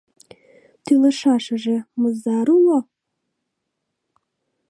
Тӱлышашыже 0.83 1.77
мызар 2.01 2.47
уло? 2.57 2.79